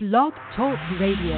Blog 0.00 0.32
Talk 0.54 0.78
Radio. 1.00 1.34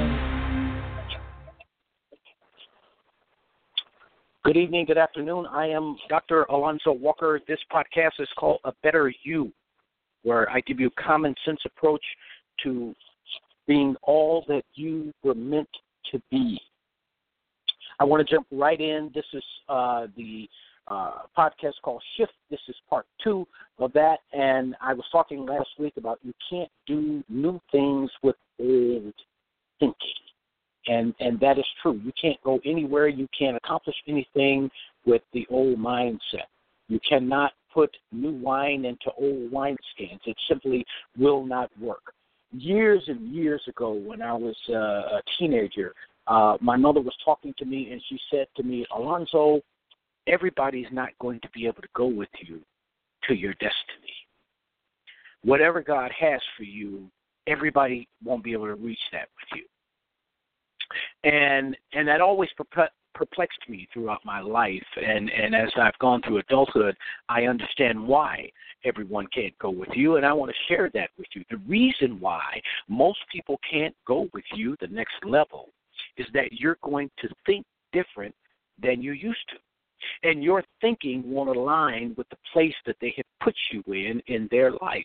Good 4.45 4.59
evening, 4.59 4.85
good 4.85 4.99
afternoon. 4.99 5.47
I 5.47 5.69
am 5.69 5.97
Dr. 6.11 6.43
Alonzo 6.43 6.93
Walker. 6.93 7.41
This 7.49 7.59
podcast 7.73 8.11
is 8.19 8.29
called 8.39 8.61
A 8.67 8.73
Better 8.83 9.11
You, 9.23 9.51
where 10.25 10.51
I 10.51 10.61
give 10.61 10.79
you 10.79 10.89
a 10.89 11.03
common 11.03 11.35
sense 11.43 11.61
approach 11.65 12.05
to 12.65 12.95
being 13.67 13.97
all 14.03 14.45
that 14.49 14.65
you 14.75 15.11
were 15.23 15.35
meant 15.35 15.71
to 16.13 16.21
be. 16.31 16.61
I 17.99 18.05
want 18.05 18.29
to 18.29 18.31
jump 18.31 18.47
right 18.53 18.79
in. 18.79 19.11
This 19.15 19.25
is 19.33 19.45
uh, 19.71 20.07
the 20.19 20.47
uh, 20.89 21.23
podcast 21.37 21.75
called 21.83 22.03
Shift. 22.17 22.33
This 22.51 22.61
is 22.69 22.77
part 22.89 23.07
two 23.23 23.47
of 23.79 23.93
that. 23.93 24.19
And 24.33 24.75
I 24.81 24.95
was 24.95 25.05
talking 25.13 25.47
last 25.47 25.69
week 25.79 25.95
about 25.97 26.19
you 26.23 26.33
can't 26.49 26.71
do 26.87 27.23
new 27.29 27.61
things 27.71 28.11
with 28.23 28.37
old 28.59 29.15
thinking. 29.79 29.95
And 30.87 31.15
and 31.21 31.39
that 31.41 31.59
is 31.59 31.67
true. 31.83 32.01
You 32.05 32.13
can't 32.21 32.43
go 32.43 32.59
anywhere. 32.65 33.09
You 33.09 33.29
can't 33.39 33.57
accomplish 33.57 33.97
anything 34.09 34.71
with 35.05 35.23
the 35.33 35.47
old 35.51 35.79
mindset. 35.79 36.49
You 36.89 36.99
cannot 37.09 37.53
put 37.73 37.95
new 38.13 38.33
wine 38.33 38.85
into 38.85 39.13
old 39.17 39.53
wineskins. 39.53 40.21
It 40.27 40.37
simply 40.49 40.85
will 41.17 41.45
not 41.45 41.71
work. 41.81 42.13
Years 42.53 43.03
and 43.07 43.33
years 43.33 43.63
ago, 43.69 43.93
when 43.93 44.23
I 44.23 44.33
was 44.33 44.57
uh, 44.69 44.75
a 45.19 45.23
teenager, 45.39 45.95
uh, 46.27 46.57
my 46.61 46.77
mother 46.77 47.01
was 47.01 47.15
talking 47.25 47.55
to 47.59 47.65
me 47.65 47.91
and 47.93 48.03
she 48.09 48.19
said 48.31 48.47
to 48.57 48.63
me, 48.63 48.87
Alonzo, 48.97 49.61
everybody's 50.27 50.87
not 50.93 51.11
going 51.21 51.41
to 51.41 51.49
be 51.55 51.67
able 51.67 51.83
to 51.83 51.89
go 51.95 52.07
with 52.07 52.29
you 52.41 52.61
to 53.29 53.35
your 53.35 53.53
destiny. 53.55 54.15
Whatever 55.43 55.81
God 55.81 56.11
has 56.19 56.41
for 56.57 56.65
you, 56.65 57.11
everybody 57.47 58.09
won't 58.25 58.45
be 58.45 58.53
able 58.53 58.67
to 58.67 58.75
reach 58.75 59.01
that 59.13 59.29
with 59.37 59.61
you. 59.61 61.31
And 61.31 61.77
and 61.93 62.07
that 62.09 62.21
always 62.21 62.51
perplexed 63.15 63.69
me 63.69 63.87
throughout 63.93 64.25
my 64.25 64.41
life 64.41 64.87
and 64.97 65.31
and 65.31 65.55
as 65.55 65.71
I've 65.81 65.99
gone 65.99 66.21
through 66.23 66.39
adulthood, 66.39 66.97
I 67.29 67.45
understand 67.45 68.03
why 68.07 68.51
everyone 68.85 69.27
can't 69.33 69.57
go 69.59 69.71
with 69.71 69.91
you 69.95 70.17
and 70.17 70.27
I 70.27 70.33
want 70.33 70.51
to 70.51 70.75
share 70.75 70.91
that 70.95 71.11
with 71.17 71.29
you. 71.35 71.45
The 71.51 71.59
reason 71.59 72.19
why 72.19 72.61
most 72.89 73.21
people 73.33 73.59
can't 73.71 73.95
go 74.07 74.29
with 74.35 74.45
you 74.55 74.77
the 74.81 74.89
next 74.89 75.15
level 75.25 75.69
is 76.17 76.27
that 76.35 76.53
you're 76.53 76.79
going 76.83 77.11
to 77.21 77.29
think 77.47 77.65
different 77.93 78.35
than 78.83 79.03
you 79.03 79.13
used 79.13 79.49
to 79.51 79.57
and 80.23 80.43
your 80.43 80.63
thinking 80.81 81.23
won't 81.27 81.55
align 81.57 82.15
with 82.17 82.29
the 82.31 82.37
place 82.53 82.75
that 82.87 82.97
they 83.01 83.13
have 83.17 83.27
put 83.43 83.55
you 83.73 83.83
in 83.93 84.23
in 84.27 84.49
their 84.51 84.73
life. 84.73 85.05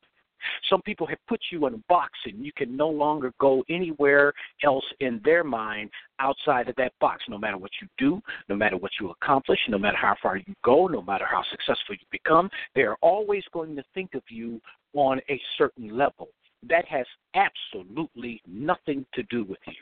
Some 0.69 0.81
people 0.81 1.07
have 1.07 1.17
put 1.27 1.39
you 1.51 1.65
in 1.67 1.73
a 1.73 1.83
box 1.89 2.11
and 2.25 2.43
you 2.45 2.51
can 2.55 2.75
no 2.75 2.89
longer 2.89 3.31
go 3.39 3.63
anywhere 3.69 4.33
else 4.63 4.85
in 4.99 5.21
their 5.23 5.43
mind 5.43 5.89
outside 6.19 6.69
of 6.69 6.75
that 6.75 6.93
box, 6.99 7.23
no 7.27 7.37
matter 7.37 7.57
what 7.57 7.71
you 7.81 7.87
do, 7.97 8.21
no 8.49 8.55
matter 8.55 8.77
what 8.77 8.91
you 8.99 9.09
accomplish, 9.09 9.59
no 9.69 9.77
matter 9.77 9.97
how 9.97 10.15
far 10.21 10.37
you 10.37 10.53
go, 10.63 10.87
no 10.87 11.01
matter 11.01 11.25
how 11.25 11.43
successful 11.49 11.95
you 11.95 12.05
become. 12.11 12.49
They 12.75 12.83
are 12.83 12.97
always 13.01 13.43
going 13.53 13.75
to 13.75 13.83
think 13.93 14.13
of 14.13 14.23
you 14.29 14.61
on 14.93 15.19
a 15.29 15.39
certain 15.57 15.95
level. 15.95 16.29
That 16.67 16.85
has 16.87 17.05
absolutely 17.35 18.41
nothing 18.47 19.05
to 19.13 19.23
do 19.23 19.43
with 19.43 19.59
you. 19.67 19.73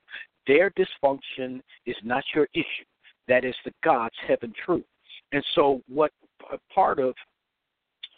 Their 0.47 0.72
dysfunction 0.72 1.61
is 1.86 1.95
not 2.03 2.23
your 2.36 2.47
issue. 2.53 2.86
That 3.28 3.45
is 3.45 3.56
the 3.64 3.72
God's 3.84 4.16
heaven 4.28 4.53
truth. 4.66 4.84
And 5.31 5.44
so, 5.56 5.81
what 5.88 6.11
part 6.73 7.00
of 7.00 7.16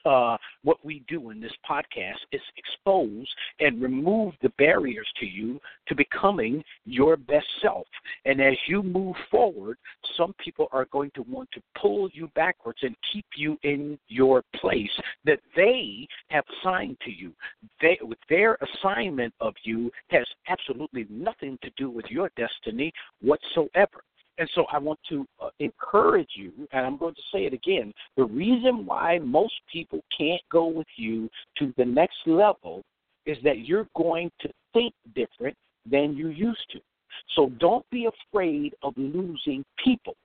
uh, 0.05 0.37
what 0.63 0.77
we 0.85 1.03
do 1.07 1.31
in 1.31 1.39
this 1.39 1.51
podcast 1.69 2.19
is 2.31 2.41
expose 2.57 3.27
and 3.59 3.81
remove 3.81 4.33
the 4.41 4.49
barriers 4.57 5.07
to 5.19 5.25
you 5.25 5.59
to 5.87 5.95
becoming 5.95 6.63
your 6.85 7.17
best 7.17 7.47
self. 7.61 7.87
And 8.25 8.39
as 8.39 8.55
you 8.67 8.83
move 8.83 9.15
forward, 9.31 9.77
some 10.15 10.33
people 10.37 10.67
are 10.71 10.85
going 10.91 11.11
to 11.15 11.23
want 11.23 11.49
to 11.53 11.61
pull 11.79 12.09
you 12.13 12.29
backwards 12.35 12.79
and 12.83 12.95
keep 13.11 13.25
you 13.35 13.57
in 13.63 13.97
your 14.07 14.43
place 14.55 14.91
that 15.25 15.39
they 15.55 16.07
have 16.29 16.45
assigned 16.61 16.97
to 17.03 17.11
you. 17.11 17.33
They, 17.81 17.99
their 18.29 18.57
assignment 18.61 19.33
of 19.39 19.55
you 19.63 19.91
has 20.09 20.25
absolutely 20.47 21.07
nothing 21.09 21.57
to 21.63 21.71
do 21.77 21.89
with 21.89 22.05
your 22.09 22.29
destiny 22.37 22.93
whatsoever. 23.21 24.03
And 24.37 24.49
so 24.53 24.65
I 24.71 24.77
want 24.79 24.99
to 25.09 25.25
uh, 25.41 25.49
encourage 25.59 26.31
you, 26.35 26.51
and 26.73 26.85
I'm 26.85 26.97
going 26.97 27.15
to 27.15 27.21
say 27.33 27.45
it 27.45 27.53
again 27.53 27.93
the 28.17 28.25
reason 28.25 28.85
why 28.85 29.19
most 29.19 29.53
people 29.71 30.01
can't 30.17 30.41
go 30.51 30.67
with 30.67 30.87
you 30.97 31.29
to 31.57 31.73
the 31.77 31.85
next 31.85 32.17
level 32.25 32.83
is 33.25 33.37
that 33.43 33.59
you're 33.59 33.87
going 33.95 34.29
to 34.41 34.49
think 34.73 34.93
different 35.15 35.55
than 35.89 36.15
you 36.15 36.29
used 36.29 36.65
to. 36.71 36.79
So 37.35 37.49
don't 37.59 37.89
be 37.91 38.07
afraid 38.07 38.75
of 38.83 38.93
losing 38.97 39.63
people 39.83 40.15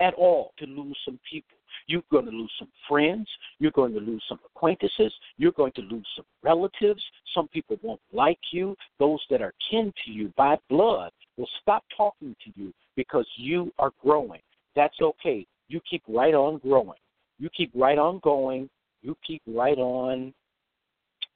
at 0.00 0.14
all 0.14 0.52
to 0.58 0.66
lose 0.66 0.98
some 1.04 1.18
people. 1.30 1.56
You're 1.86 2.02
going 2.10 2.26
to 2.26 2.30
lose 2.30 2.52
some 2.58 2.68
friends. 2.88 3.28
You're 3.58 3.70
going 3.72 3.92
to 3.94 4.00
lose 4.00 4.22
some 4.28 4.38
acquaintances. 4.44 5.12
You're 5.36 5.52
going 5.52 5.72
to 5.72 5.82
lose 5.82 6.06
some 6.16 6.24
relatives. 6.42 7.02
Some 7.34 7.48
people 7.48 7.78
won't 7.82 8.00
like 8.12 8.38
you. 8.52 8.76
Those 8.98 9.20
that 9.30 9.42
are 9.42 9.52
kin 9.70 9.92
to 10.04 10.10
you 10.10 10.32
by 10.36 10.56
blood 10.68 11.12
will 11.36 11.48
stop 11.60 11.84
talking 11.96 12.34
to 12.44 12.60
you 12.60 12.72
because 12.96 13.26
you 13.36 13.72
are 13.78 13.92
growing. 14.02 14.40
That's 14.76 15.00
okay. 15.00 15.46
You 15.68 15.80
keep 15.88 16.02
right 16.08 16.34
on 16.34 16.58
growing. 16.58 16.98
You 17.38 17.48
keep 17.56 17.70
right 17.74 17.98
on 17.98 18.20
going. 18.22 18.68
You 19.02 19.16
keep 19.26 19.42
right 19.46 19.78
on 19.78 20.32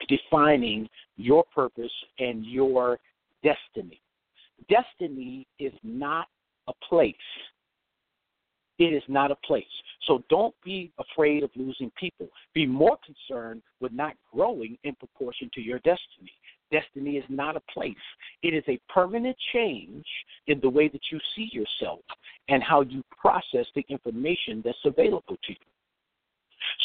defining 0.07 0.87
your 1.17 1.43
purpose 1.53 1.91
and 2.19 2.45
your 2.45 2.97
destiny. 3.43 4.01
Destiny 4.69 5.45
is 5.59 5.73
not 5.83 6.27
a 6.67 6.73
place. 6.87 7.15
It 8.79 8.93
is 8.93 9.03
not 9.07 9.29
a 9.31 9.35
place. 9.35 9.65
So 10.07 10.23
don't 10.29 10.55
be 10.63 10.91
afraid 10.97 11.43
of 11.43 11.51
losing 11.55 11.91
people. 11.99 12.27
Be 12.53 12.65
more 12.65 12.97
concerned 13.05 13.61
with 13.79 13.91
not 13.91 14.15
growing 14.33 14.77
in 14.83 14.95
proportion 14.95 15.51
to 15.53 15.61
your 15.61 15.79
destiny. 15.79 16.31
Destiny 16.71 17.17
is 17.17 17.25
not 17.29 17.55
a 17.55 17.61
place. 17.71 17.95
It 18.41 18.53
is 18.53 18.63
a 18.67 18.79
permanent 18.91 19.35
change 19.53 20.05
in 20.47 20.59
the 20.61 20.69
way 20.69 20.87
that 20.87 21.01
you 21.11 21.19
see 21.35 21.49
yourself 21.51 21.99
and 22.47 22.63
how 22.63 22.81
you 22.81 23.03
process 23.19 23.65
the 23.75 23.85
information 23.89 24.61
that's 24.63 24.77
available 24.85 25.37
to 25.43 25.51
you. 25.51 25.55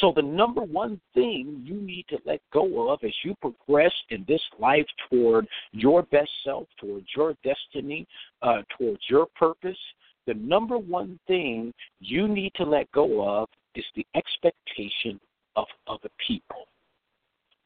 So, 0.00 0.12
the 0.14 0.22
number 0.22 0.62
one 0.62 1.00
thing 1.14 1.62
you 1.64 1.80
need 1.80 2.06
to 2.08 2.18
let 2.24 2.40
go 2.52 2.90
of 2.90 3.00
as 3.04 3.12
you 3.24 3.34
progress 3.40 3.92
in 4.10 4.24
this 4.26 4.40
life 4.58 4.86
toward 5.10 5.46
your 5.72 6.02
best 6.04 6.30
self, 6.44 6.66
towards 6.80 7.06
your 7.16 7.34
destiny, 7.44 8.06
uh, 8.42 8.62
towards 8.78 9.02
your 9.08 9.26
purpose, 9.36 9.78
the 10.26 10.34
number 10.34 10.78
one 10.78 11.18
thing 11.26 11.72
you 12.00 12.28
need 12.28 12.52
to 12.56 12.64
let 12.64 12.90
go 12.92 13.26
of 13.26 13.48
is 13.74 13.84
the 13.94 14.06
expectation 14.14 15.20
of 15.56 15.66
other 15.86 16.08
people. 16.26 16.66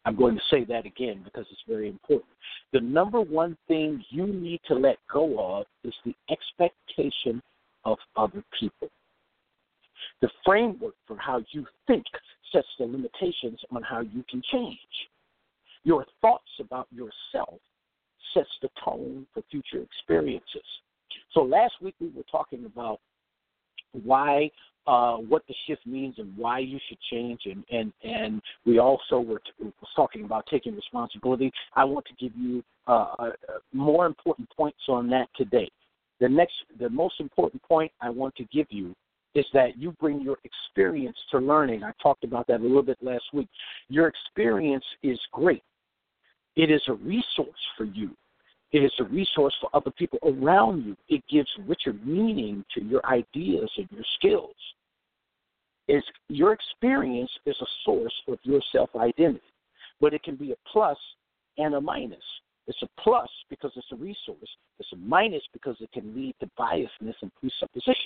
I'm 0.05 0.17
going 0.17 0.37
to 0.37 0.43
say 0.51 0.65
that 0.65 0.87
again 0.87 1.21
because 1.23 1.47
it's 1.51 1.63
very 1.69 1.89
important. 1.89 2.31
The 2.73 2.81
number 2.81 3.21
one 3.21 3.57
thing 3.69 4.03
you 4.11 4.27
need 4.27 4.61
to 4.69 4.75
let 4.75 4.97
go 5.13 5.39
of 5.39 5.67
is 5.85 5.95
the 6.05 6.15
expectation 6.31 7.43
of 7.85 7.99
other 8.17 8.43
people. 8.59 8.89
The 10.23 10.31
framework 10.45 10.95
for 11.07 11.17
how 11.19 11.43
you 11.53 11.67
think 11.87 12.05
sets 12.53 12.67
the 12.79 12.87
limitations 12.87 13.61
on 13.71 13.83
how 13.83 14.01
you 14.01 14.25
can 14.31 14.43
change. 14.51 14.79
Your 15.85 16.07
thoughts 16.21 16.51
about 16.61 16.87
yourself 16.91 17.61
sets 18.35 18.49
the 18.63 18.69
tone 18.85 19.27
for 19.33 19.43
future 19.51 19.83
experiences. 19.83 20.65
So 21.33 21.41
last 21.43 21.75
week 21.81 21.95
we 22.01 22.09
were 22.09 22.25
talking 22.31 22.65
about 22.65 23.01
why 23.93 24.51
uh, 24.87 25.17
what 25.17 25.43
the 25.47 25.55
shift 25.67 25.87
means 25.87 26.15
and 26.19 26.35
why 26.37 26.59
you 26.59 26.79
should 26.89 26.99
change, 27.11 27.41
and 27.45 27.63
and 27.71 27.93
and 28.03 28.41
we 28.65 28.79
also 28.79 29.21
were, 29.21 29.41
t- 29.41 29.71
talking 29.95 30.25
about 30.25 30.47
taking 30.51 30.75
responsibility. 30.75 31.53
I 31.75 31.85
want 31.85 32.07
to 32.07 32.15
give 32.15 32.35
you 32.37 32.65
uh, 32.87 33.15
uh, 33.19 33.31
more 33.73 34.07
important 34.07 34.49
points 34.57 34.81
on 34.89 35.11
that 35.11 35.29
today. 35.37 35.71
The 36.21 36.29
next, 36.29 36.55
the 36.81 36.89
most 36.89 37.21
important 37.21 37.63
point 37.63 37.93
I 38.01 38.09
want 38.09 38.35
to 38.37 38.45
give 38.45 38.67
you 38.71 38.95
is 39.35 39.45
that 39.53 39.77
you 39.77 39.93
bring 40.01 40.23
your 40.23 40.39
experience 40.43 41.19
to 41.33 41.39
learning. 41.39 41.85
I 41.85 41.93
talked 42.03 42.25
about 42.25 42.47
that 42.47 42.61
a 42.61 42.63
little 42.63 42.83
bit 42.83 42.99
last 43.03 43.25
week. 43.35 43.49
Your 43.89 44.09
experience 44.09 44.85
is 45.03 45.21
great. 45.33 45.63
It 46.57 46.71
is 46.71 46.81
a 46.89 46.95
resource 46.95 47.61
for 47.77 47.85
you. 47.85 48.17
It 48.73 48.79
is 48.83 48.93
a 48.99 49.05
resource 49.05 49.55
for 49.61 49.71
other 49.73 49.91
people 49.91 50.19
around 50.23 50.85
you. 50.85 50.97
It 51.09 51.23
gives 51.31 51.49
richer 51.67 51.95
meaning 52.05 52.65
to 52.75 52.85
your 52.85 53.05
ideas 53.07 53.71
and 53.77 53.89
your 53.91 54.05
skills. 54.19 54.55
Is 55.89 56.05
your 56.29 56.53
experience 56.53 57.31
is 57.47 57.57
a 57.63 57.67
source 57.85 58.13
of 58.29 58.39
your 58.43 58.61
self 58.73 58.91
identity, 58.95 59.41
but 60.01 60.13
it 60.13 60.23
can 60.23 60.37
be 60.37 60.53
a 60.53 60.57
plus 60.71 60.99
and 61.57 61.75
a 61.75 61.81
minus. 61.81 62.19
It's 62.67 62.83
a 62.83 62.89
plus 63.03 63.31
because 63.49 63.73
it's 63.75 63.91
a 63.93 63.97
resource. 63.97 64.57
It's 64.79 64.93
a 64.93 64.97
minus 64.97 65.43
because 65.55 65.77
it 65.81 65.91
can 65.93 66.15
lead 66.15 66.35
to 66.41 66.51
biasness 66.59 67.15
and 67.23 67.33
presuppositions. 67.41 67.97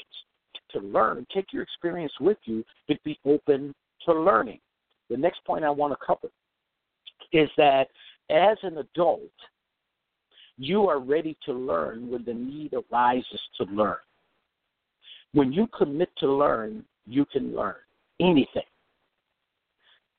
To 0.71 0.79
learn, 0.79 1.27
take 1.35 1.53
your 1.53 1.63
experience 1.63 2.13
with 2.21 2.39
you, 2.45 2.65
but 2.87 3.03
be 3.03 3.19
open 3.27 3.75
to 4.07 4.13
learning. 4.13 4.61
The 5.11 5.17
next 5.17 5.45
point 5.45 5.65
I 5.65 5.71
want 5.71 5.93
to 5.93 6.07
cover 6.07 6.33
is 7.33 7.51
that 7.57 7.89
as 8.31 8.57
an 8.63 8.79
adult, 8.79 9.21
You 10.59 10.89
are 10.89 11.01
ready 11.01 11.37
to 11.47 11.53
learn 11.53 12.11
when 12.11 12.25
the 12.25 12.35
need 12.35 12.75
arises 12.75 13.41
to 13.59 13.65
learn. 13.65 13.97
When 15.33 15.53
you 15.53 15.67
commit 15.77 16.11
to 16.19 16.31
learn, 16.31 16.85
you 17.07 17.25
can 17.25 17.55
learn 17.57 17.77
anything. 18.21 18.63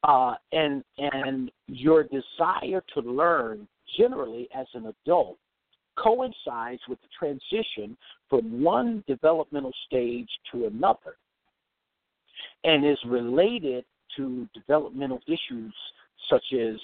Uh, 0.03 0.35
and 0.51 0.83
and 0.97 1.49
your 1.67 2.03
desire 2.03 2.83
to 2.93 2.99
learn 2.99 3.67
generally 3.97 4.49
as 4.53 4.67
an 4.73 4.87
adult 4.87 5.37
coincides 5.95 6.81
with 6.89 6.99
the 7.01 7.07
transition 7.17 7.95
from 8.29 8.63
one 8.63 9.03
developmental 9.07 9.71
stage 9.85 10.27
to 10.51 10.65
another 10.65 11.15
and 12.63 12.85
is 12.85 12.97
related 13.05 13.85
to 14.17 14.47
developmental 14.53 15.19
issues 15.27 15.73
such 16.29 16.43
as 16.53 16.75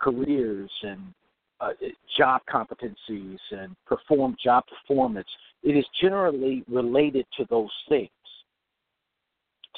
careers 0.00 0.70
and 0.82 1.00
uh, 1.60 1.70
job 2.16 2.42
competencies 2.52 3.38
and 3.50 3.76
perform 3.86 4.36
job 4.42 4.64
performance. 4.66 5.28
It 5.62 5.76
is 5.76 5.84
generally 6.00 6.64
related 6.68 7.26
to 7.38 7.46
those 7.48 7.70
things. 7.88 8.10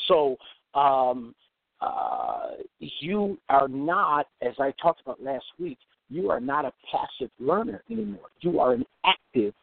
So 0.07 0.37
um, 0.75 1.35
uh, 1.81 2.51
you 2.79 3.39
are 3.49 3.69
not, 3.69 4.27
as 4.43 4.55
I 4.59 4.73
talked 4.83 5.01
about 5.01 5.23
last 5.23 5.45
week, 5.59 5.79
you 6.11 6.31
are 6.31 6.41
not 6.41 6.65
a 6.65 6.73
passive 6.91 7.31
learner 7.39 7.83
anymore. 7.91 8.29
You 8.41 8.61
are 8.61 8.73
an 8.73 8.85
active. 9.05 9.55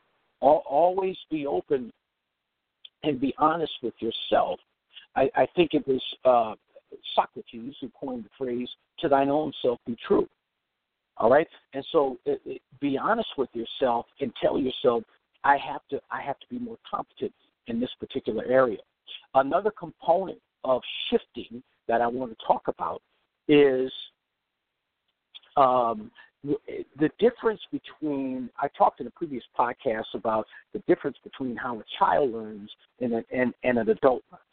Always 0.41 1.17
be 1.31 1.47
open 1.47 1.91
and 3.03 3.19
be 3.19 3.33
honest 3.37 3.73
with 3.81 3.93
yourself. 3.99 4.59
I, 5.15 5.29
I 5.35 5.47
think 5.55 5.73
it 5.73 5.87
was 5.87 6.01
uh, 6.23 6.53
Socrates 7.15 7.73
who 7.81 7.89
coined 7.99 8.25
the 8.25 8.29
phrase 8.37 8.69
"to 8.99 9.09
thine 9.09 9.29
own 9.29 9.51
self 9.61 9.79
be 9.87 9.97
true." 10.07 10.27
All 11.25 11.31
right, 11.31 11.47
and 11.73 11.83
so 11.91 12.19
it, 12.27 12.39
it, 12.45 12.61
be 12.79 12.99
honest 13.01 13.29
with 13.35 13.49
yourself 13.53 14.05
and 14.19 14.31
tell 14.39 14.59
yourself, 14.59 15.03
"I 15.43 15.57
have 15.57 15.81
to. 15.89 15.99
I 16.11 16.21
have 16.21 16.37
to 16.37 16.45
be 16.51 16.59
more 16.59 16.77
competent 16.87 17.33
in 17.65 17.79
this 17.79 17.89
particular 17.99 18.45
area." 18.45 18.77
Another 19.33 19.71
component 19.71 20.37
of 20.63 20.83
shifting 21.09 21.63
that 21.87 21.99
I 21.99 22.05
want 22.05 22.37
to 22.37 22.45
talk 22.45 22.67
about 22.67 23.01
is 23.47 23.91
um, 25.57 26.11
the 26.43 27.09
difference 27.17 27.61
between 27.71 28.47
I 28.61 28.67
talked 28.77 29.01
in 29.01 29.07
a 29.07 29.11
previous 29.11 29.43
podcast 29.59 30.13
about 30.13 30.45
the 30.73 30.79
difference 30.87 31.17
between 31.23 31.55
how 31.55 31.79
a 31.79 31.83
child 31.97 32.33
learns 32.33 32.69
and 33.01 33.13
an, 33.13 33.25
and, 33.33 33.51
and 33.63 33.79
an 33.79 33.89
adult 33.89 34.21
learns. 34.31 34.43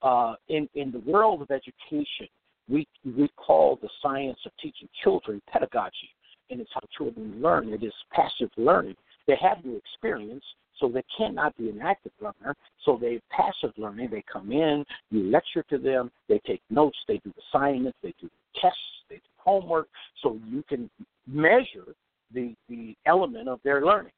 Uh, 0.00 0.34
in 0.48 0.66
in 0.74 0.92
the 0.92 1.00
world 1.00 1.42
of 1.42 1.50
education, 1.50 2.26
we 2.70 2.88
we 3.04 3.28
call 3.36 3.78
the 3.82 3.90
science 4.00 4.38
of 4.46 4.52
teaching 4.62 4.88
children 5.04 5.42
pedagogy, 5.52 6.08
and 6.52 6.60
it's 6.60 6.70
how 6.74 6.80
children 6.96 7.40
learn. 7.40 7.72
It 7.72 7.82
is 7.82 7.92
passive 8.12 8.50
learning. 8.56 8.96
They 9.26 9.36
have 9.40 9.64
no 9.64 9.76
experience, 9.76 10.44
so 10.78 10.88
they 10.88 11.02
cannot 11.16 11.56
be 11.56 11.70
an 11.70 11.80
active 11.80 12.12
learner. 12.20 12.54
So 12.84 12.98
they 13.00 13.20
passive 13.30 13.72
learning. 13.76 14.10
They 14.10 14.22
come 14.30 14.52
in, 14.52 14.84
you 15.10 15.30
lecture 15.30 15.64
to 15.70 15.78
them, 15.78 16.10
they 16.28 16.40
take 16.46 16.60
notes, 16.70 16.98
they 17.08 17.18
do 17.24 17.32
assignments, 17.48 17.98
they 18.02 18.14
do 18.20 18.28
tests, 18.60 18.78
they 19.08 19.16
do 19.16 19.22
homework, 19.36 19.88
so 20.22 20.38
you 20.46 20.62
can 20.68 20.90
measure 21.26 21.94
the 22.32 22.54
the 22.68 22.94
element 23.06 23.48
of 23.48 23.60
their 23.64 23.84
learning. 23.84 24.12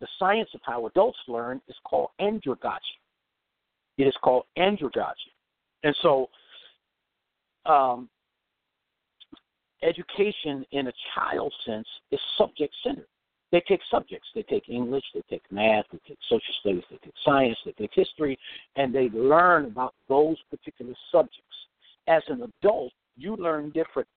The 0.00 0.08
science 0.18 0.48
of 0.54 0.60
how 0.64 0.86
adults 0.86 1.18
learn 1.28 1.60
is 1.68 1.76
called 1.84 2.10
andragogy. 2.20 2.78
It 3.98 4.04
is 4.04 4.14
called 4.22 4.44
andragogy, 4.58 5.32
and 5.84 5.94
so 6.02 6.28
um, 7.66 8.08
education 9.86 10.64
in 10.72 10.88
a 10.88 10.92
child 11.14 11.52
sense 11.64 11.88
is 12.10 12.20
subject 12.36 12.74
centered. 12.82 13.06
They 13.52 13.62
take 13.68 13.80
subjects. 13.90 14.28
They 14.34 14.42
take 14.42 14.68
English, 14.68 15.04
they 15.14 15.22
take 15.30 15.42
math, 15.50 15.84
they 15.92 16.00
take 16.06 16.18
social 16.28 16.54
studies, 16.60 16.82
they 16.90 16.96
take 16.96 17.14
science, 17.24 17.56
they 17.64 17.72
take 17.72 17.92
history, 17.94 18.38
and 18.74 18.94
they 18.94 19.08
learn 19.10 19.66
about 19.66 19.94
those 20.08 20.36
particular 20.50 20.94
subjects. 21.12 21.56
As 22.08 22.22
an 22.28 22.42
adult, 22.42 22.92
you 23.16 23.36
learn 23.36 23.70
differently. 23.70 24.12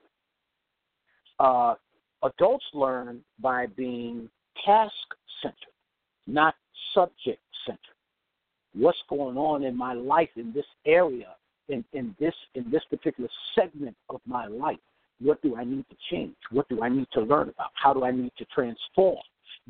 Uh, 1.40 1.76
adults 2.24 2.66
learn 2.74 3.22
by 3.40 3.68
being 3.68 4.30
task 4.66 4.94
centered, 5.42 5.56
not 6.28 6.56
subject 6.94 7.42
centered. 7.66 7.80
What's 8.74 8.98
going 9.10 9.38
on 9.38 9.64
in 9.64 9.76
my 9.76 9.94
life 9.94 10.30
in 10.36 10.52
this 10.54 10.66
area, 10.86 11.36
in, 11.70 11.86
in 11.94 12.16
this 12.20 12.34
in 12.56 12.70
this 12.70 12.84
particular 12.90 13.30
segment 13.56 13.96
of 14.10 14.22
my 14.26 14.48
life? 14.48 14.80
What 15.22 15.42
do 15.42 15.56
I 15.56 15.64
need 15.64 15.86
to 15.90 15.96
change? 16.12 16.36
What 16.52 16.68
do 16.70 16.82
I 16.82 16.90
need 16.90 17.08
to 17.14 17.22
learn 17.22 17.50
about? 17.50 17.72
How 17.74 17.94
do 17.94 18.04
I 18.04 18.12
need 18.12 18.32
to 18.38 18.46
transform? 18.46 19.18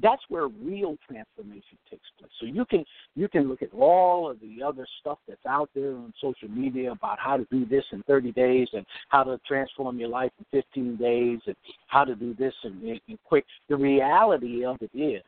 That's 0.01 0.21
where 0.29 0.47
real 0.47 0.95
transformation 1.07 1.77
takes 1.89 2.05
place. 2.17 2.31
So 2.39 2.45
you 2.45 2.63
can 2.65 2.85
you 3.15 3.27
can 3.27 3.49
look 3.49 3.61
at 3.61 3.73
all 3.73 4.29
of 4.29 4.39
the 4.39 4.63
other 4.63 4.87
stuff 4.99 5.17
that's 5.27 5.45
out 5.45 5.69
there 5.75 5.91
on 5.91 6.13
social 6.21 6.47
media 6.47 6.91
about 6.91 7.19
how 7.19 7.37
to 7.37 7.45
do 7.51 7.65
this 7.65 7.83
in 7.91 8.03
30 8.03 8.31
days 8.31 8.69
and 8.73 8.85
how 9.09 9.23
to 9.23 9.39
transform 9.47 9.99
your 9.99 10.09
life 10.09 10.31
in 10.39 10.45
15 10.51 10.95
days 10.95 11.39
and 11.47 11.55
how 11.87 12.05
to 12.05 12.15
do 12.15 12.33
this 12.35 12.53
in, 12.63 12.99
in 13.07 13.19
quick. 13.25 13.45
The 13.67 13.75
reality 13.75 14.63
of 14.63 14.77
it 14.81 14.91
is 14.97 15.23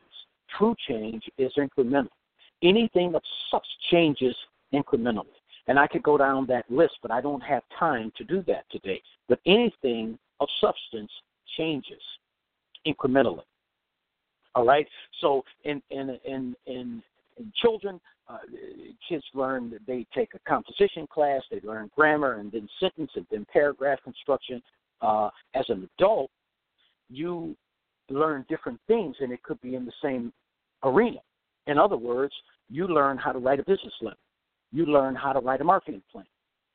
true 0.56 0.74
change 0.88 1.24
is 1.38 1.52
incremental. 1.58 2.08
Anything 2.62 3.14
of 3.14 3.22
such 3.50 3.66
changes 3.90 4.34
incrementally. 4.72 5.26
And 5.68 5.78
I 5.78 5.86
could 5.86 6.02
go 6.02 6.18
down 6.18 6.46
that 6.46 6.68
list, 6.70 6.94
but 7.02 7.10
I 7.10 7.20
don't 7.20 7.40
have 7.40 7.62
time 7.78 8.12
to 8.16 8.24
do 8.24 8.42
that 8.48 8.64
today. 8.70 9.00
But 9.28 9.38
anything 9.46 10.18
of 10.40 10.48
substance 10.60 11.10
changes 11.56 12.02
incrementally. 12.86 13.44
All 14.54 14.66
right. 14.66 14.86
So 15.20 15.42
in 15.64 15.82
in 15.90 16.18
in 16.24 16.54
in, 16.66 17.02
in 17.36 17.52
children, 17.56 18.00
uh, 18.28 18.38
kids 19.08 19.24
learn 19.34 19.70
that 19.70 19.86
they 19.86 20.06
take 20.14 20.30
a 20.34 20.38
composition 20.48 21.06
class, 21.06 21.42
they 21.50 21.60
learn 21.62 21.90
grammar, 21.94 22.34
and 22.34 22.50
then 22.52 22.68
sentence, 22.80 23.10
and 23.14 23.26
then 23.30 23.46
paragraph 23.52 23.98
construction. 24.04 24.62
Uh, 25.00 25.30
as 25.54 25.64
an 25.68 25.88
adult, 25.98 26.30
you 27.08 27.56
learn 28.08 28.44
different 28.48 28.78
things, 28.86 29.16
and 29.20 29.32
it 29.32 29.42
could 29.42 29.60
be 29.60 29.74
in 29.74 29.84
the 29.84 29.92
same 30.02 30.32
arena. 30.84 31.18
In 31.66 31.78
other 31.78 31.96
words, 31.96 32.32
you 32.68 32.86
learn 32.86 33.16
how 33.16 33.32
to 33.32 33.38
write 33.38 33.58
a 33.58 33.64
business 33.64 33.92
letter. 34.00 34.16
You 34.72 34.86
learn 34.86 35.14
how 35.14 35.32
to 35.32 35.40
write 35.40 35.60
a 35.60 35.64
marketing 35.64 36.02
plan. 36.10 36.24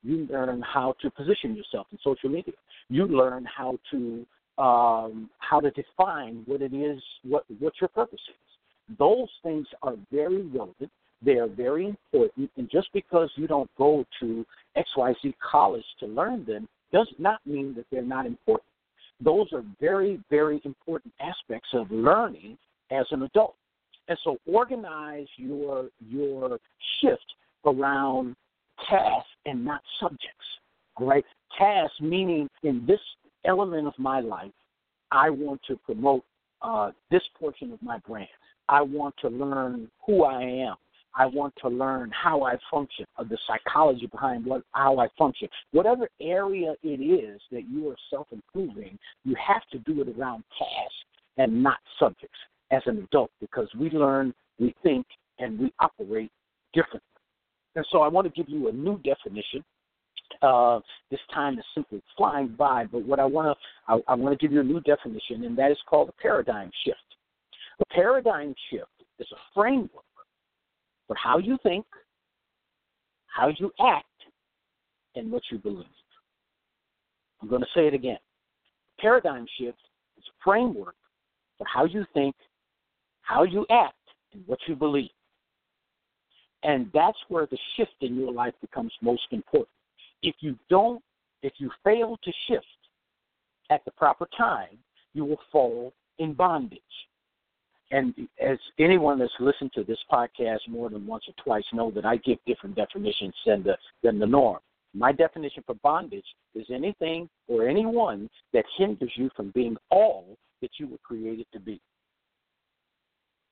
You 0.04 0.28
learn 0.32 0.62
how 0.62 0.96
to 1.02 1.10
position 1.10 1.56
yourself 1.56 1.88
in 1.92 1.98
social 2.04 2.30
media. 2.30 2.54
You 2.90 3.08
learn 3.08 3.46
how 3.46 3.78
to 3.92 4.26
um, 4.58 5.30
how 5.38 5.60
to 5.60 5.70
define 5.72 6.44
what 6.46 6.62
it 6.62 6.74
is, 6.74 7.02
what 7.24 7.44
what 7.60 7.74
your 7.82 7.90
purpose 7.90 8.20
is. 8.30 8.98
Those 8.98 9.28
things 9.44 9.68
are 9.84 9.96
very 10.12 10.44
relevant. 10.44 10.92
They 11.22 11.34
are 11.34 11.48
very 11.48 11.88
important, 11.88 12.50
and 12.58 12.70
just 12.70 12.90
because 12.94 13.30
you 13.36 13.48
don't 13.48 13.70
go 13.78 14.06
to 14.20 14.46
XYZ 14.78 15.34
college 15.52 15.84
to 16.00 16.06
learn 16.06 16.46
them 16.46 16.68
does 16.94 17.08
not 17.18 17.40
mean 17.46 17.74
that 17.76 17.86
they're 17.92 18.04
not 18.04 18.26
important. 18.26 18.70
Those 19.20 19.52
are 19.52 19.64
very, 19.80 20.20
very 20.30 20.62
important 20.64 21.14
aspects 21.20 21.70
of 21.74 21.90
learning 21.90 22.58
as 22.92 23.06
an 23.12 23.24
adult. 23.24 23.56
And 24.08 24.18
so 24.24 24.38
organize 24.46 25.28
your 25.38 25.90
your 26.08 26.60
shift 27.02 27.26
around 27.68 28.36
tasks 28.90 29.30
and 29.46 29.64
not 29.64 29.82
subjects. 30.00 30.46
Right? 31.00 31.26
Tasks 31.58 31.96
meaning 32.02 32.48
in 32.64 32.86
this 32.88 33.00
element 33.46 33.88
of 33.88 33.94
my 33.98 34.20
life, 34.20 34.52
I 35.12 35.30
want 35.30 35.62
to 35.68 35.78
promote 35.78 36.24
uh, 36.62 36.92
this 37.12 37.22
portion 37.40 37.72
of 37.72 37.82
my 37.82 38.00
brand. 38.00 38.28
I 38.70 38.82
want 38.82 39.16
to 39.22 39.30
learn 39.30 39.90
who 40.06 40.24
I 40.24 40.42
am. 40.42 40.76
I 41.16 41.26
want 41.26 41.54
to 41.62 41.70
learn 41.70 42.12
how 42.12 42.44
I 42.44 42.58
function, 42.70 43.06
or 43.18 43.26
the 43.26 43.38
psychology 43.48 44.06
behind 44.06 44.46
what 44.46 44.62
how 44.74 45.00
I 45.00 45.08
function. 45.18 45.48
Whatever 45.72 46.10
area 46.22 46.76
it 46.84 47.02
is 47.02 47.42
that 47.52 47.64
you 47.70 47.90
are 47.90 47.96
self 48.10 48.28
improving, 48.32 49.00
you 49.24 49.36
have 49.36 49.64
to 49.72 49.80
do 49.80 50.02
it 50.02 50.10
around 50.10 50.44
tasks 50.58 50.96
and 51.38 51.64
not 51.64 51.80
subjects 51.98 52.38
as 52.72 52.84
an 52.86 53.00
adult 53.00 53.32
because 53.40 53.68
we 53.80 53.90
learn, 53.90 54.34
we 54.60 54.76
think, 54.84 55.06
and 55.40 55.58
we 55.60 55.74
operate 55.80 56.32
differently. 56.74 57.02
And 57.78 57.86
so 57.92 58.02
I 58.02 58.10
want 58.10 58.26
to 58.26 58.32
give 58.32 58.50
you 58.50 58.68
a 58.68 58.72
new 58.74 58.98
definition 59.04 59.64
uh, 60.42 60.80
this 61.10 61.20
time 61.34 61.58
is 61.58 61.66
simply 61.74 62.02
flying 62.16 62.50
by. 62.58 62.86
But 62.86 63.06
what 63.06 63.20
I 63.20 63.26
want 63.26 63.58
to 63.58 63.94
I, 63.94 64.12
I 64.12 64.16
want 64.16 64.38
to 64.38 64.44
give 64.44 64.52
you 64.52 64.62
a 64.62 64.64
new 64.64 64.82
definition, 64.82 65.44
and 65.46 65.58
that 65.58 65.72
is 65.72 65.78
called 65.90 66.10
a 66.10 66.22
paradigm 66.22 66.70
shift. 66.86 66.98
A 67.80 67.86
paradigm 67.94 68.54
shift 68.70 68.90
is 69.20 69.28
a 69.32 69.38
framework 69.54 69.92
for 71.08 71.16
how 71.16 71.38
you 71.38 71.58
think, 71.64 71.86
how 73.28 73.52
you 73.60 73.72
act, 73.80 74.06
and 75.16 75.32
what 75.32 75.44
you 75.52 75.58
believe. 75.58 75.86
I'm 77.42 77.48
going 77.48 77.62
to 77.62 77.68
say 77.76 77.88
it 77.88 77.94
again. 77.94 78.18
Paradigm 79.00 79.46
shift 79.60 79.78
is 80.18 80.24
a 80.28 80.36
framework 80.44 80.96
for 81.58 81.66
how 81.72 81.86
you 81.86 82.06
think, 82.14 82.36
how 83.22 83.44
you 83.44 83.66
act, 83.70 83.94
and 84.34 84.44
what 84.48 84.60
you 84.68 84.76
believe. 84.76 85.10
And 86.68 86.92
that's 86.94 87.18
where 87.30 87.48
the 87.48 87.58
shift 87.76 87.96
in 88.02 88.16
your 88.16 88.32
life 88.32 88.54
becomes 88.62 88.94
most 89.02 89.28
important. 89.32 89.70
If 90.22 90.36
you 90.42 90.56
don't, 90.70 91.02
if 91.42 91.54
you 91.58 91.72
fail 91.84 92.18
to 92.24 92.32
shift 92.48 92.66
at 93.72 93.84
the 93.86 93.92
proper 93.92 94.28
time, 94.38 94.78
you 95.14 95.26
will 95.26 95.40
fall 95.52 95.94
in 96.20 96.34
bondage. 96.34 96.82
and 97.92 98.14
as 98.42 98.60
anyone 98.80 99.18
that's 99.20 99.32
listened 99.40 99.72
to 99.74 99.84
this 99.84 100.04
podcast 100.12 100.60
more 100.68 100.90
than 100.90 101.08
once 101.08 101.24
or 101.28 101.34
twice 101.44 101.64
know 101.74 101.90
that 101.92 102.06
I 102.06 102.18
give 102.18 102.38
different 102.46 102.76
definitions 102.76 103.34
than 103.46 103.64
the 103.64 103.78
than 104.04 104.20
the 104.20 104.28
norm. 104.28 104.60
My 104.94 105.12
definition 105.12 105.64
for 105.66 105.76
bondage 105.76 106.26
is 106.56 106.66
anything 106.70 107.30
or 107.48 107.68
anyone 107.68 108.30
that 108.54 108.66
hinders 108.78 109.12
you 109.16 109.30
from 109.36 109.52
being 109.52 109.78
all 109.90 110.38
that 110.62 110.72
you 110.80 110.88
were 110.88 110.98
created 110.98 111.46
to 111.54 111.60
be. 111.60 111.80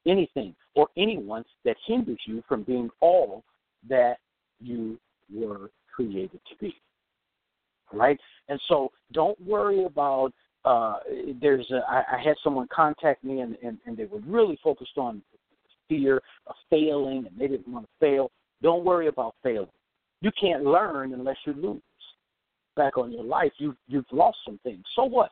Anything 0.05 0.55
or 0.75 0.87
anyone 0.97 1.43
that 1.63 1.77
hinders 1.85 2.19
you 2.27 2.43
from 2.47 2.63
being 2.63 2.89
all 3.01 3.43
that 3.89 4.17
you 4.59 4.99
were 5.33 5.71
created 5.93 6.39
to 6.49 6.55
be. 6.59 6.75
Right? 7.93 8.19
And 8.49 8.59
so 8.67 8.91
don't 9.13 9.39
worry 9.41 9.85
about 9.85 10.33
uh, 10.65 10.97
there's 11.39 11.69
a, 11.71 11.81
I, 11.87 12.03
I 12.17 12.23
had 12.23 12.35
someone 12.43 12.67
contact 12.73 13.23
me 13.23 13.41
and, 13.41 13.55
and, 13.63 13.77
and 13.85 13.95
they 13.95 14.05
were 14.05 14.19
really 14.25 14.57
focused 14.63 14.97
on 14.97 15.21
fear 15.87 16.21
of 16.47 16.55
failing 16.69 17.25
and 17.27 17.39
they 17.39 17.47
didn't 17.47 17.71
want 17.71 17.85
to 17.85 17.91
fail. 17.99 18.31
Don't 18.61 18.83
worry 18.83 19.07
about 19.07 19.35
failing. 19.43 19.69
You 20.21 20.31
can't 20.39 20.63
learn 20.63 21.13
unless 21.13 21.37
you 21.45 21.53
lose. 21.53 21.81
Back 22.75 22.97
on 22.97 23.11
your 23.11 23.23
life, 23.23 23.53
you 23.57 23.73
you've 23.87 24.05
lost 24.11 24.37
some 24.43 24.59
things. 24.63 24.83
So 24.95 25.05
what? 25.05 25.29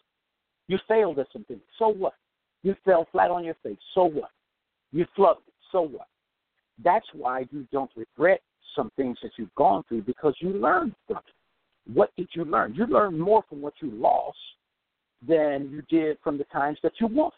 You 0.68 0.78
failed 0.88 1.20
at 1.20 1.28
some 1.34 1.44
things. 1.44 1.60
So 1.78 1.90
what? 1.90 2.14
You 2.62 2.76
fell 2.86 3.08
flat 3.12 3.32
on 3.32 3.44
your 3.44 3.56
face. 3.64 3.78
So 3.94 4.06
what? 4.06 4.30
You 4.94 5.06
flubbed 5.18 5.48
it. 5.48 5.54
So 5.72 5.82
what? 5.82 6.08
That's 6.84 7.06
why 7.14 7.46
you 7.52 7.68
don't 7.72 7.92
regret 7.96 8.42
some 8.76 8.92
things 8.96 9.18
that 9.22 9.32
you've 9.38 9.54
gone 9.56 9.84
through 9.88 10.04
because 10.04 10.36
you 10.40 10.50
learned 10.50 10.94
from 11.08 11.18
it. 11.18 11.94
What 11.94 12.12
did 12.16 12.30
you 12.34 12.46
learn? 12.46 12.74
You 12.76 12.86
learned 12.86 13.20
more 13.20 13.44
from 13.50 13.62
what 13.62 13.74
you 13.82 13.92
lost 13.92 14.38
than 15.28 15.70
you 15.70 15.82
did 15.90 16.18
from 16.24 16.38
the 16.38 16.46
times 16.46 16.78
that 16.84 16.94
you 17.02 17.08
won. 17.08 17.32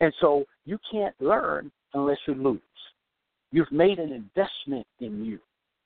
And 0.00 0.12
so 0.20 0.44
you 0.64 0.78
can't 0.90 1.14
learn 1.20 1.72
unless 1.94 2.18
you 2.26 2.34
lose. 2.34 2.60
You've 3.50 3.72
made 3.72 3.98
an 3.98 4.12
investment 4.12 4.86
in 5.00 5.24
you. 5.24 5.38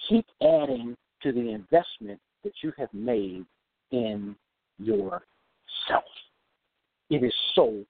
Keep 0.08 0.26
adding 0.42 0.96
to 1.22 1.32
the 1.32 1.50
investment 1.50 2.18
that 2.42 2.52
you 2.62 2.72
have 2.76 2.92
made 2.92 3.44
in 3.92 4.34
yourself. 4.78 5.22
It 7.10 7.22
is 7.22 7.34
so 7.54 7.84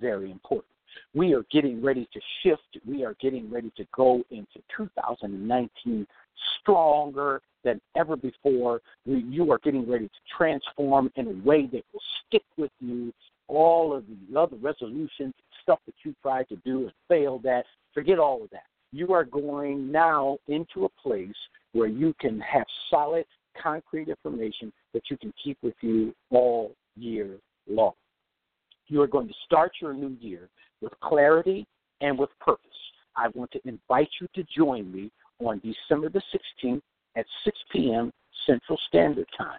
very 0.00 0.30
important. 0.30 0.75
We 1.14 1.34
are 1.34 1.44
getting 1.50 1.82
ready 1.82 2.08
to 2.12 2.20
shift. 2.42 2.78
We 2.86 3.04
are 3.04 3.14
getting 3.20 3.50
ready 3.50 3.72
to 3.76 3.86
go 3.94 4.22
into 4.30 4.62
2019 4.76 6.06
stronger 6.60 7.40
than 7.64 7.80
ever 7.96 8.16
before. 8.16 8.80
You 9.04 9.50
are 9.52 9.58
getting 9.58 9.88
ready 9.88 10.06
to 10.06 10.20
transform 10.36 11.10
in 11.16 11.26
a 11.26 11.46
way 11.46 11.66
that 11.66 11.82
will 11.92 12.02
stick 12.26 12.44
with 12.56 12.72
you. 12.80 13.12
All 13.48 13.94
of 13.94 14.04
the 14.08 14.38
other 14.38 14.56
resolutions, 14.56 15.32
stuff 15.62 15.78
that 15.86 15.94
you 16.04 16.14
tried 16.22 16.48
to 16.48 16.56
do 16.64 16.82
and 16.82 16.92
failed 17.08 17.46
at, 17.46 17.64
forget 17.94 18.18
all 18.18 18.42
of 18.42 18.50
that. 18.50 18.64
You 18.92 19.12
are 19.12 19.24
going 19.24 19.90
now 19.92 20.38
into 20.48 20.84
a 20.84 20.88
place 21.00 21.34
where 21.72 21.88
you 21.88 22.14
can 22.20 22.40
have 22.40 22.66
solid, 22.90 23.24
concrete 23.60 24.08
information 24.08 24.72
that 24.94 25.10
you 25.10 25.16
can 25.16 25.32
keep 25.42 25.58
with 25.62 25.74
you 25.80 26.14
all 26.30 26.72
year 26.96 27.38
long. 27.68 27.92
You 28.88 29.02
are 29.02 29.06
going 29.06 29.28
to 29.28 29.34
start 29.44 29.72
your 29.80 29.94
new 29.94 30.16
year 30.20 30.48
with 30.80 30.92
clarity 31.00 31.66
and 32.00 32.18
with 32.18 32.30
purpose. 32.40 32.62
I 33.16 33.28
want 33.34 33.50
to 33.52 33.60
invite 33.66 34.08
you 34.20 34.28
to 34.34 34.44
join 34.56 34.92
me 34.92 35.10
on 35.40 35.60
December 35.60 36.08
the 36.08 36.22
16th 36.64 36.82
at 37.16 37.26
6 37.44 37.58
p.m. 37.72 38.12
Central 38.46 38.78
Standard 38.88 39.26
Time. 39.36 39.58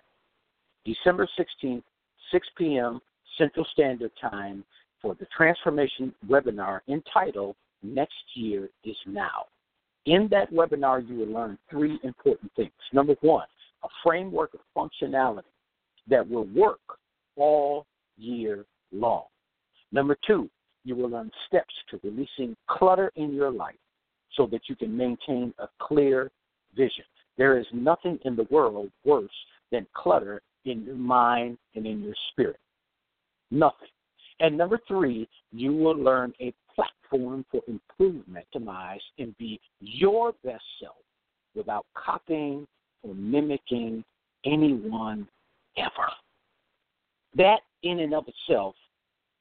December 0.86 1.28
16th, 1.38 1.84
6 2.32 2.48
p.m. 2.58 3.00
Central 3.38 3.66
Standard 3.74 4.12
Time 4.22 4.64
for 5.02 5.16
the 5.16 5.28
transformation 5.36 6.14
webinar 6.28 6.80
entitled 6.88 7.56
Next 7.84 8.14
Year 8.36 8.70
is 8.84 8.96
Now. 9.06 9.46
In 10.06 10.28
that 10.32 10.52
webinar, 10.52 11.08
you 11.08 11.16
will 11.16 11.34
learn 11.34 11.58
three 11.70 12.00
important 12.04 12.52
things. 12.56 12.72
Number 12.94 13.16
one, 13.22 13.46
a 13.84 13.88
framework 14.04 14.52
of 14.54 14.62
functionality 14.76 15.44
that 16.08 16.28
will 16.28 16.48
work 16.56 16.80
all 17.36 17.86
year 18.18 18.66
long. 18.92 19.24
Number 19.92 20.18
two, 20.26 20.50
you 20.84 20.96
will 20.96 21.10
learn 21.10 21.32
steps 21.48 21.74
to 21.90 22.00
releasing 22.04 22.56
clutter 22.70 23.12
in 23.16 23.34
your 23.34 23.52
life 23.52 23.76
so 24.36 24.48
that 24.48 24.62
you 24.68 24.76
can 24.76 24.96
maintain 24.96 25.54
a 25.60 25.68
clear 25.82 26.32
vision. 26.76 27.04
There 27.38 27.58
is 27.58 27.66
nothing 27.74 28.20
in 28.26 28.36
the 28.36 28.48
world 28.50 28.90
worse 29.04 29.30
than 29.72 29.86
clutter 29.94 30.42
in 30.66 30.84
your 30.84 30.96
mind 30.96 31.58
and 31.76 31.86
in 31.86 32.02
your 32.02 32.16
spirit. 32.32 32.60
Nothing. 33.52 33.90
And 34.40 34.58
number 34.58 34.80
three, 34.88 35.28
you 35.52 35.74
will 35.74 35.96
learn 35.96 36.34
a 36.40 36.54
platform 36.76 37.46
for 37.52 37.62
improvement, 37.68 38.46
to 38.54 38.60
optimize, 38.60 39.00
and 39.18 39.36
be 39.38 39.60
your 39.80 40.34
best 40.44 40.64
self 40.80 40.96
without 41.56 41.86
copying 41.96 42.68
or 43.04 43.16
mimicking 43.16 44.04
anyone 44.46 45.28
ever. 45.78 46.10
That, 47.36 47.62
in 47.84 48.00
and 48.00 48.14
of 48.14 48.26
itself, 48.28 48.76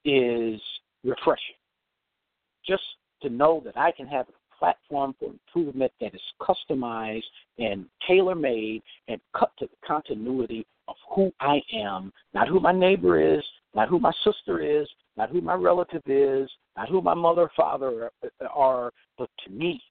is 0.05 0.61
refreshing. 1.03 1.55
Just 2.65 2.83
to 3.21 3.29
know 3.29 3.61
that 3.65 3.77
I 3.77 3.91
can 3.91 4.07
have 4.07 4.27
a 4.29 4.57
platform 4.57 5.15
for 5.19 5.29
improvement 5.29 5.91
that 6.01 6.13
is 6.13 6.21
customized 6.41 7.23
and 7.57 7.85
tailor 8.07 8.35
made 8.35 8.81
and 9.07 9.19
cut 9.37 9.51
to 9.59 9.65
the 9.65 9.87
continuity 9.87 10.65
of 10.87 10.95
who 11.13 11.31
I 11.39 11.61
am, 11.73 12.11
not 12.33 12.47
who 12.47 12.59
my 12.59 12.71
neighbor 12.71 13.37
is, 13.37 13.43
not 13.75 13.89
who 13.89 13.99
my 13.99 14.13
sister 14.23 14.61
is, 14.61 14.87
not 15.17 15.29
who 15.29 15.41
my 15.41 15.53
relative 15.53 16.01
is, 16.05 16.49
not 16.75 16.89
who 16.89 17.01
my 17.01 17.13
mother 17.13 17.41
or 17.41 17.51
father 17.55 18.11
are, 18.53 18.87
uh, 18.87 18.89
but 19.17 19.29
to 19.45 19.51
me, 19.51 19.81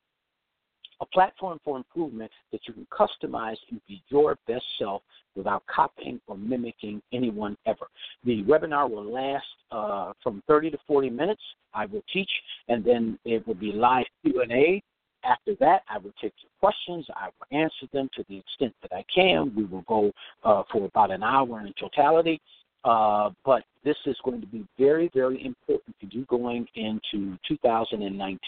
a 1.00 1.06
platform 1.06 1.60
for 1.64 1.76
improvement 1.76 2.30
that 2.52 2.60
you 2.66 2.72
can 2.72 2.86
customize 2.86 3.56
and 3.70 3.80
be 3.86 4.02
your 4.08 4.38
best 4.46 4.64
self 4.78 5.02
without 5.36 5.62
copying 5.66 6.20
or 6.26 6.36
mimicking 6.36 7.02
anyone 7.12 7.56
ever. 7.66 7.86
The 8.24 8.42
webinar 8.44 8.90
will 8.90 9.12
last 9.12 9.44
uh, 9.70 10.12
from 10.22 10.42
30 10.46 10.70
to 10.70 10.78
40 10.86 11.10
minutes. 11.10 11.42
I 11.74 11.86
will 11.86 12.02
teach, 12.12 12.30
and 12.68 12.84
then 12.84 13.18
it 13.24 13.46
will 13.46 13.54
be 13.54 13.72
live 13.72 14.06
Q&A. 14.24 14.82
After 15.24 15.54
that, 15.60 15.82
I 15.90 15.98
will 15.98 16.12
take 16.20 16.32
your 16.42 16.50
questions. 16.60 17.06
I 17.14 17.26
will 17.26 17.58
answer 17.58 17.86
them 17.92 18.08
to 18.16 18.24
the 18.28 18.38
extent 18.38 18.74
that 18.82 18.92
I 18.92 19.04
can. 19.12 19.52
We 19.54 19.64
will 19.64 19.82
go 19.82 20.12
uh, 20.44 20.62
for 20.72 20.84
about 20.84 21.10
an 21.10 21.22
hour 21.22 21.60
in 21.60 21.72
totality. 21.78 22.40
Uh, 22.84 23.30
but 23.44 23.64
this 23.84 23.96
is 24.06 24.16
going 24.24 24.40
to 24.40 24.46
be 24.46 24.64
very, 24.78 25.10
very 25.12 25.44
important 25.44 25.96
to 26.00 26.06
you 26.16 26.24
going 26.26 26.66
into 26.76 27.36
2019. 27.48 28.38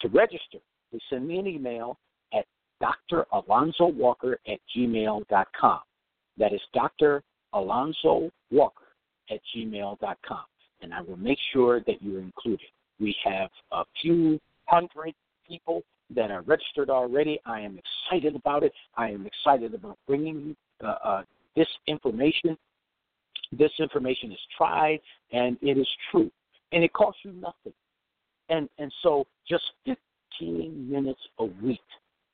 To 0.00 0.08
register, 0.08 0.58
please 0.90 1.02
send 1.10 1.28
me 1.28 1.38
an 1.38 1.46
email 1.46 1.98
Dr. 2.80 3.26
Alonzo 3.32 3.86
Walker 3.86 4.38
at 4.46 4.58
gmail.com. 4.76 5.80
That 6.38 6.52
is 6.52 6.60
Dr. 6.74 7.22
Alonzo 7.52 8.30
Walker 8.50 8.84
at 9.30 9.40
gmail.com. 9.54 10.44
And 10.82 10.92
I 10.92 11.00
will 11.00 11.16
make 11.16 11.38
sure 11.52 11.80
that 11.80 12.02
you're 12.02 12.20
included. 12.20 12.66
We 13.00 13.16
have 13.24 13.50
a 13.72 13.84
few 14.02 14.38
hundred 14.66 15.14
people 15.48 15.82
that 16.14 16.30
are 16.30 16.42
registered 16.42 16.90
already. 16.90 17.40
I 17.46 17.60
am 17.60 17.78
excited 17.78 18.36
about 18.36 18.62
it. 18.62 18.72
I 18.96 19.10
am 19.10 19.26
excited 19.26 19.74
about 19.74 19.98
bringing 20.06 20.36
you 20.80 20.86
uh, 20.86 20.96
uh, 21.02 21.22
this 21.56 21.68
information. 21.86 22.56
This 23.52 23.72
information 23.78 24.32
is 24.32 24.38
tried 24.56 25.00
and 25.32 25.56
it 25.62 25.78
is 25.78 25.88
true, 26.10 26.30
and 26.72 26.84
it 26.84 26.92
costs 26.92 27.20
you 27.24 27.32
nothing. 27.32 27.72
And 28.48 28.68
and 28.78 28.92
so 29.02 29.26
just 29.48 29.64
15 29.84 30.90
minutes 30.90 31.20
a 31.38 31.44
week 31.44 31.80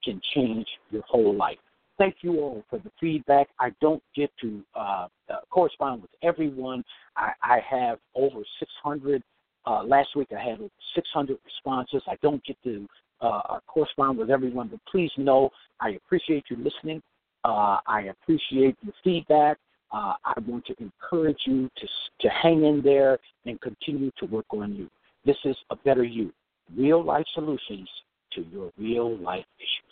can 0.05 0.21
change 0.35 0.67
your 0.91 1.03
whole 1.03 1.35
life. 1.35 1.59
Thank 1.99 2.17
you 2.23 2.41
all 2.41 2.65
for 2.71 2.79
the 2.79 2.91
feedback. 2.99 3.49
I 3.61 3.71
don't 3.81 4.03
get 4.17 4.31
to 4.41 4.63
uh, 4.75 5.07
uh, 5.29 5.37
correspond 5.51 6.03
with 6.03 6.11
everyone. 6.23 6.85
I, 7.17 7.33
I 7.43 7.61
have 7.69 7.99
over 8.15 8.41
600. 8.59 9.23
Uh, 9.65 9.85
last 9.85 10.17
week 10.17 10.29
I 10.37 10.43
had 10.43 10.59
600 10.95 11.39
responses. 11.45 12.03
I 12.09 12.17
don't 12.23 12.43
get 12.45 12.57
to 12.65 12.89
uh, 13.21 13.61
correspond 13.67 14.19
with 14.19 14.31
everyone, 14.31 14.69
but 14.69 14.81
please 14.91 15.11
know 15.17 15.51
I 15.81 15.91
appreciate 15.91 16.45
you 16.51 16.57
listening. 16.57 17.03
Uh, 17.45 17.79
I 17.87 18.11
appreciate 18.11 18.77
your 18.83 18.95
feedback. 19.05 19.59
Uh, 19.93 20.15
I 20.25 20.33
want 20.47 20.67
to 20.67 20.75
encourage 20.81 21.41
you 21.45 21.69
to 21.77 21.87
to 22.21 22.29
hang 22.29 22.65
in 22.65 22.81
there 22.83 23.19
and 23.47 23.61
continue 23.61 24.11
to 24.19 24.27
work 24.27 24.47
on 24.51 24.75
you. 24.75 24.89
This 25.27 25.37
is 25.45 25.57
a 25.71 25.77
better 25.77 26.05
you 26.05 26.33
real 26.77 27.05
life 27.05 27.27
solutions 27.35 27.89
to 28.33 28.43
your 28.53 28.73
real 28.79 29.17
life 29.19 29.45
issues. 29.59 29.92